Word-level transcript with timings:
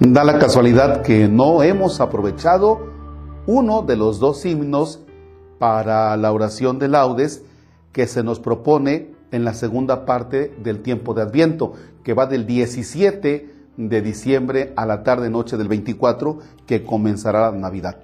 Da 0.00 0.24
la 0.24 0.38
casualidad 0.38 1.02
que 1.02 1.28
no 1.28 1.62
hemos 1.62 2.00
aprovechado 2.00 2.80
uno 3.46 3.82
de 3.82 3.96
los 3.96 4.18
dos 4.18 4.44
himnos 4.44 5.00
para 5.58 6.16
la 6.16 6.32
oración 6.32 6.78
de 6.78 6.88
laudes 6.88 7.44
que 7.92 8.06
se 8.06 8.22
nos 8.22 8.40
propone 8.40 9.14
en 9.30 9.44
la 9.44 9.54
segunda 9.54 10.04
parte 10.04 10.54
del 10.62 10.82
tiempo 10.82 11.14
de 11.14 11.22
Adviento, 11.22 11.74
que 12.02 12.14
va 12.14 12.26
del 12.26 12.46
17 12.46 13.54
de 13.76 14.02
diciembre 14.02 14.72
a 14.76 14.86
la 14.86 15.02
tarde 15.02 15.30
noche 15.30 15.56
del 15.56 15.68
24, 15.68 16.38
que 16.66 16.84
comenzará 16.84 17.50
la 17.50 17.58
Navidad. 17.58 18.00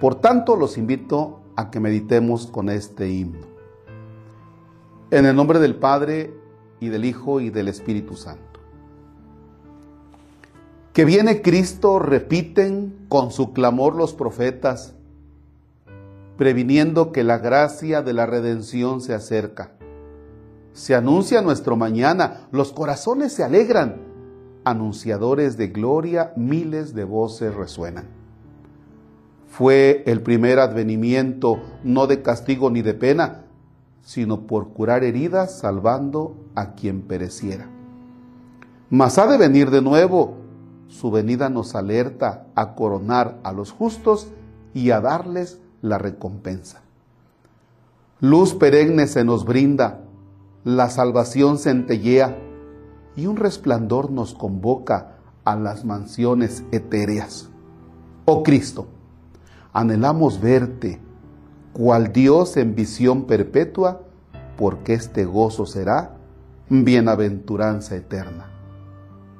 Por 0.00 0.16
tanto, 0.16 0.56
los 0.56 0.76
invito 0.76 1.40
a 1.56 1.70
que 1.70 1.80
meditemos 1.80 2.48
con 2.48 2.68
este 2.68 3.08
himno. 3.08 3.46
En 5.10 5.26
el 5.26 5.36
nombre 5.36 5.58
del 5.58 5.76
Padre 5.76 6.34
y 6.80 6.88
del 6.88 7.04
Hijo 7.04 7.40
y 7.40 7.50
del 7.50 7.68
Espíritu 7.68 8.16
Santo. 8.16 8.60
Que 10.94 11.04
viene 11.04 11.42
Cristo, 11.42 11.98
repiten 11.98 12.94
con 13.08 13.32
su 13.32 13.52
clamor 13.52 13.96
los 13.96 14.14
profetas, 14.14 14.94
previniendo 16.38 17.10
que 17.10 17.24
la 17.24 17.38
gracia 17.38 18.00
de 18.00 18.12
la 18.12 18.26
redención 18.26 19.00
se 19.00 19.12
acerca. 19.12 19.72
Se 20.72 20.94
anuncia 20.94 21.42
nuestro 21.42 21.74
mañana, 21.74 22.46
los 22.52 22.70
corazones 22.72 23.32
se 23.32 23.42
alegran, 23.42 23.96
anunciadores 24.62 25.56
de 25.56 25.66
gloria, 25.66 26.32
miles 26.36 26.94
de 26.94 27.02
voces 27.02 27.52
resuenan. 27.52 28.06
Fue 29.48 30.04
el 30.06 30.22
primer 30.22 30.60
advenimiento 30.60 31.60
no 31.82 32.06
de 32.06 32.22
castigo 32.22 32.70
ni 32.70 32.82
de 32.82 32.94
pena, 32.94 33.46
sino 34.02 34.46
por 34.46 34.68
curar 34.68 35.02
heridas, 35.02 35.58
salvando 35.58 36.36
a 36.54 36.74
quien 36.74 37.02
pereciera. 37.02 37.66
Mas 38.90 39.18
ha 39.18 39.26
de 39.26 39.38
venir 39.38 39.72
de 39.72 39.82
nuevo, 39.82 40.43
su 40.94 41.10
venida 41.10 41.48
nos 41.48 41.74
alerta 41.74 42.46
a 42.54 42.76
coronar 42.76 43.40
a 43.42 43.52
los 43.52 43.72
justos 43.72 44.28
y 44.74 44.92
a 44.92 45.00
darles 45.00 45.58
la 45.82 45.98
recompensa. 45.98 46.82
Luz 48.20 48.54
perenne 48.54 49.08
se 49.08 49.24
nos 49.24 49.44
brinda, 49.44 50.02
la 50.62 50.88
salvación 50.90 51.58
centellea 51.58 52.38
y 53.16 53.26
un 53.26 53.36
resplandor 53.36 54.12
nos 54.12 54.34
convoca 54.34 55.16
a 55.44 55.56
las 55.56 55.84
mansiones 55.84 56.62
etéreas. 56.70 57.48
Oh 58.24 58.44
Cristo, 58.44 58.86
anhelamos 59.72 60.40
verte, 60.40 61.00
cual 61.72 62.12
Dios 62.12 62.56
en 62.56 62.76
visión 62.76 63.24
perpetua, 63.24 64.02
porque 64.56 64.94
este 64.94 65.24
gozo 65.24 65.66
será 65.66 66.16
bienaventuranza 66.68 67.96
eterna. 67.96 68.48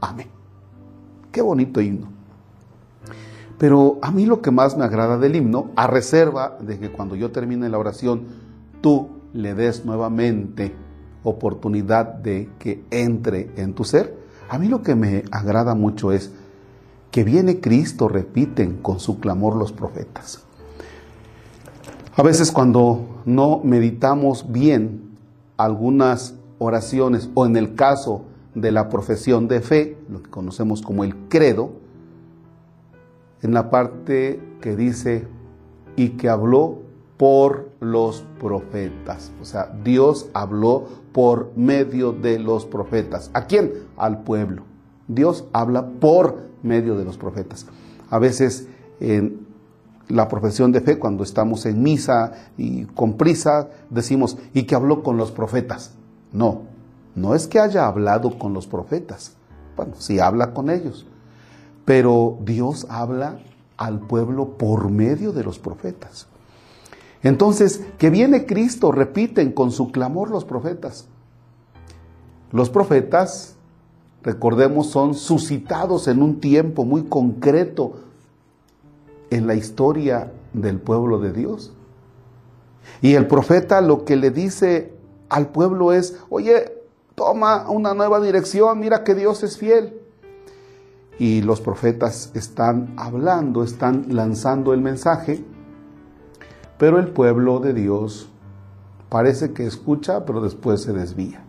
Amén. 0.00 0.39
Qué 1.32 1.42
bonito 1.42 1.80
himno. 1.80 2.08
Pero 3.58 3.98
a 4.00 4.10
mí 4.10 4.24
lo 4.24 4.40
que 4.40 4.50
más 4.50 4.76
me 4.76 4.84
agrada 4.84 5.18
del 5.18 5.36
himno, 5.36 5.70
a 5.76 5.86
reserva 5.86 6.56
de 6.60 6.78
que 6.78 6.90
cuando 6.90 7.14
yo 7.14 7.30
termine 7.30 7.68
la 7.68 7.78
oración, 7.78 8.22
tú 8.80 9.08
le 9.34 9.54
des 9.54 9.84
nuevamente 9.84 10.74
oportunidad 11.22 12.06
de 12.06 12.48
que 12.58 12.82
entre 12.90 13.50
en 13.56 13.74
tu 13.74 13.84
ser, 13.84 14.16
a 14.48 14.58
mí 14.58 14.68
lo 14.68 14.82
que 14.82 14.94
me 14.94 15.24
agrada 15.30 15.74
mucho 15.74 16.10
es 16.10 16.32
que 17.10 17.24
viene 17.24 17.60
Cristo, 17.60 18.08
repiten 18.08 18.78
con 18.78 18.98
su 18.98 19.20
clamor 19.20 19.56
los 19.56 19.72
profetas. 19.72 20.42
A 22.16 22.22
veces 22.22 22.50
cuando 22.50 23.22
no 23.24 23.60
meditamos 23.62 24.50
bien 24.50 25.16
algunas 25.56 26.34
oraciones 26.58 27.28
o 27.34 27.46
en 27.46 27.56
el 27.56 27.74
caso 27.74 28.24
de 28.54 28.72
la 28.72 28.88
profesión 28.88 29.48
de 29.48 29.60
fe, 29.60 29.98
lo 30.08 30.22
que 30.22 30.30
conocemos 30.30 30.82
como 30.82 31.04
el 31.04 31.16
credo, 31.28 31.72
en 33.42 33.54
la 33.54 33.70
parte 33.70 34.40
que 34.60 34.76
dice, 34.76 35.26
y 35.96 36.10
que 36.10 36.28
habló 36.28 36.78
por 37.16 37.70
los 37.80 38.24
profetas. 38.38 39.30
O 39.40 39.44
sea, 39.44 39.70
Dios 39.84 40.30
habló 40.32 40.86
por 41.12 41.52
medio 41.56 42.12
de 42.12 42.38
los 42.38 42.64
profetas. 42.64 43.30
¿A 43.34 43.46
quién? 43.46 43.72
Al 43.96 44.22
pueblo. 44.22 44.62
Dios 45.06 45.44
habla 45.52 45.86
por 45.86 46.38
medio 46.62 46.96
de 46.96 47.04
los 47.04 47.18
profetas. 47.18 47.66
A 48.08 48.18
veces 48.18 48.68
en 49.00 49.46
la 50.08 50.28
profesión 50.28 50.72
de 50.72 50.80
fe, 50.80 50.98
cuando 50.98 51.22
estamos 51.22 51.66
en 51.66 51.82
misa 51.82 52.32
y 52.56 52.84
con 52.84 53.16
prisa, 53.16 53.68
decimos, 53.90 54.38
y 54.54 54.64
que 54.64 54.74
habló 54.74 55.02
con 55.02 55.16
los 55.16 55.30
profetas. 55.30 55.94
No, 56.32 56.62
no 57.20 57.34
es 57.34 57.46
que 57.46 57.60
haya 57.60 57.86
hablado 57.86 58.38
con 58.38 58.54
los 58.54 58.66
profetas. 58.66 59.36
Bueno, 59.76 59.94
sí 59.98 60.18
habla 60.18 60.52
con 60.52 60.70
ellos, 60.70 61.06
pero 61.84 62.38
Dios 62.42 62.86
habla 62.88 63.38
al 63.76 64.00
pueblo 64.00 64.56
por 64.58 64.90
medio 64.90 65.32
de 65.32 65.44
los 65.44 65.58
profetas. 65.58 66.26
Entonces, 67.22 67.82
que 67.98 68.10
viene 68.10 68.46
Cristo, 68.46 68.92
repiten 68.92 69.52
con 69.52 69.70
su 69.70 69.92
clamor 69.92 70.30
los 70.30 70.44
profetas. 70.44 71.06
Los 72.52 72.70
profetas, 72.70 73.56
recordemos, 74.22 74.88
son 74.88 75.14
suscitados 75.14 76.08
en 76.08 76.22
un 76.22 76.40
tiempo 76.40 76.84
muy 76.84 77.04
concreto 77.04 77.94
en 79.30 79.46
la 79.46 79.54
historia 79.54 80.32
del 80.52 80.80
pueblo 80.80 81.18
de 81.18 81.32
Dios. 81.32 81.72
Y 83.02 83.14
el 83.14 83.26
profeta 83.26 83.80
lo 83.80 84.04
que 84.04 84.16
le 84.16 84.30
dice 84.30 84.94
al 85.28 85.48
pueblo 85.48 85.92
es, 85.92 86.18
oye, 86.28 86.79
toma 87.20 87.68
una 87.68 87.92
nueva 87.92 88.18
dirección, 88.18 88.80
mira 88.80 89.04
que 89.04 89.14
Dios 89.14 89.42
es 89.42 89.58
fiel 89.58 90.00
y 91.18 91.42
los 91.42 91.60
profetas 91.60 92.30
están 92.32 92.94
hablando, 92.96 93.62
están 93.62 94.06
lanzando 94.08 94.72
el 94.72 94.80
mensaje, 94.80 95.44
pero 96.78 96.98
el 96.98 97.08
pueblo 97.08 97.60
de 97.60 97.74
Dios 97.74 98.30
parece 99.10 99.52
que 99.52 99.66
escucha, 99.66 100.24
pero 100.24 100.40
después 100.40 100.80
se 100.80 100.94
desvía. 100.94 101.42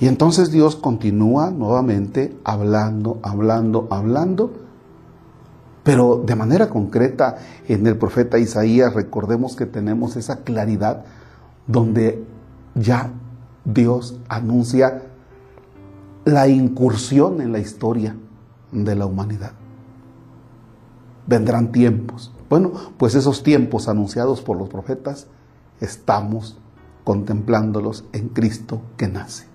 Y 0.00 0.06
entonces 0.06 0.50
Dios 0.50 0.74
continúa 0.74 1.50
nuevamente 1.50 2.34
hablando, 2.42 3.20
hablando, 3.22 3.88
hablando, 3.90 4.54
pero 5.82 6.22
de 6.24 6.34
manera 6.34 6.70
concreta 6.70 7.36
en 7.68 7.86
el 7.86 7.98
profeta 7.98 8.38
Isaías 8.38 8.94
recordemos 8.94 9.54
que 9.54 9.66
tenemos 9.66 10.16
esa 10.16 10.44
claridad 10.44 11.04
donde 11.66 12.24
ya 12.74 13.12
Dios 13.64 14.18
anuncia 14.28 15.02
la 16.24 16.48
incursión 16.48 17.40
en 17.40 17.52
la 17.52 17.58
historia 17.58 18.16
de 18.70 18.94
la 18.94 19.06
humanidad. 19.06 19.52
Vendrán 21.26 21.72
tiempos. 21.72 22.32
Bueno, 22.48 22.72
pues 22.96 23.14
esos 23.14 23.42
tiempos 23.42 23.88
anunciados 23.88 24.42
por 24.42 24.58
los 24.58 24.68
profetas, 24.68 25.26
estamos 25.80 26.58
contemplándolos 27.04 28.04
en 28.12 28.28
Cristo 28.28 28.82
que 28.96 29.08
nace. 29.08 29.46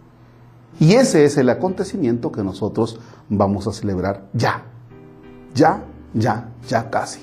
Y 0.79 0.93
ese 0.93 1.25
es 1.25 1.37
el 1.37 1.49
acontecimiento 1.49 2.31
que 2.31 2.43
nosotros 2.43 2.99
vamos 3.29 3.67
a 3.67 3.73
celebrar 3.73 4.27
ya. 4.33 4.63
Ya, 5.53 5.83
ya, 6.13 6.49
ya 6.67 6.89
casi. 6.89 7.19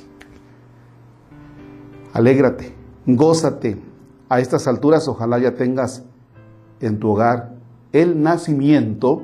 Alégrate, 2.13 2.75
gózate. 3.07 3.81
A 4.29 4.41
estas 4.41 4.67
alturas 4.67 5.07
ojalá 5.07 5.39
ya 5.39 5.55
tengas 5.55 6.03
en 6.87 6.99
tu 6.99 7.11
hogar 7.11 7.55
el 7.93 8.23
nacimiento 8.23 9.23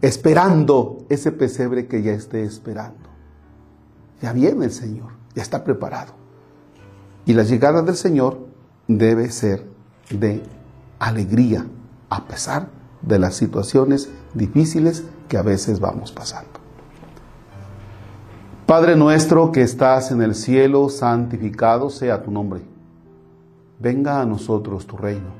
esperando 0.00 1.04
ese 1.08 1.32
pesebre 1.32 1.86
que 1.86 2.02
ya 2.02 2.12
esté 2.12 2.44
esperando. 2.44 3.08
Ya 4.22 4.32
viene 4.32 4.66
el 4.66 4.70
Señor, 4.70 5.12
ya 5.34 5.42
está 5.42 5.64
preparado. 5.64 6.12
Y 7.26 7.34
la 7.34 7.42
llegada 7.42 7.82
del 7.82 7.96
Señor 7.96 8.46
debe 8.88 9.30
ser 9.30 9.66
de 10.10 10.42
alegría, 10.98 11.66
a 12.08 12.26
pesar 12.26 12.68
de 13.02 13.18
las 13.18 13.34
situaciones 13.34 14.10
difíciles 14.34 15.04
que 15.28 15.36
a 15.36 15.42
veces 15.42 15.80
vamos 15.80 16.12
pasando. 16.12 16.50
Padre 18.66 18.94
nuestro 18.94 19.50
que 19.50 19.62
estás 19.62 20.12
en 20.12 20.22
el 20.22 20.34
cielo, 20.34 20.88
santificado 20.88 21.90
sea 21.90 22.22
tu 22.22 22.30
nombre. 22.30 22.62
Venga 23.80 24.20
a 24.20 24.26
nosotros 24.26 24.86
tu 24.86 24.96
reino. 24.96 25.39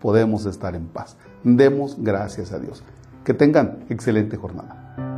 podemos 0.00 0.46
estar 0.46 0.74
en 0.74 0.86
paz. 0.86 1.16
Demos 1.44 1.96
gracias 1.98 2.52
a 2.52 2.58
Dios. 2.58 2.82
Que 3.24 3.34
tengan 3.34 3.84
excelente 3.88 4.36
jornada. 4.36 5.09